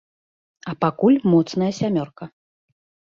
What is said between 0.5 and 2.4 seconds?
А пакуль моцная сямёрка.